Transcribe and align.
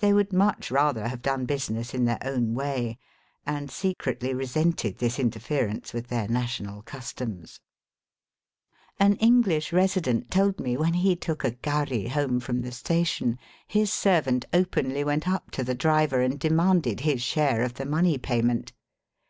They 0.00 0.12
would 0.12 0.34
much 0.34 0.70
rather 0.70 1.08
have 1.08 1.22
done 1.22 1.46
business 1.46 1.94
in 1.94 2.04
their 2.04 2.18
own 2.20 2.48
Digitized 2.52 2.56
by 2.56 2.62
VjOOQIC 2.66 2.98
218 3.00 3.00
EAST 3.00 3.46
BY 3.46 3.52
WEST. 3.52 3.56
way, 3.56 3.56
and 3.58 3.70
secretly 3.70 4.34
resented 4.34 4.98
this 4.98 5.18
interference 5.18 5.92
with 5.94 6.08
their 6.08 6.28
national 6.28 6.82
customs. 6.82 7.60
An 9.00 9.16
EngUsh 9.16 9.72
resident 9.72 10.30
told 10.30 10.60
me 10.60 10.76
when 10.76 10.92
he 10.92 11.16
took 11.16 11.42
a 11.42 11.52
gharry 11.52 12.08
home 12.08 12.38
from 12.38 12.60
the 12.60 12.72
station 12.72 13.38
his 13.66 13.90
servant 13.90 14.44
openly 14.52 15.04
went 15.04 15.26
up 15.26 15.50
to 15.52 15.64
the 15.64 15.74
driver 15.74 16.20
and 16.20 16.38
demanded 16.38 17.00
his 17.00 17.22
share 17.22 17.62
of 17.62 17.72
the 17.72 17.86
money 17.86 18.18
payment. 18.18 18.74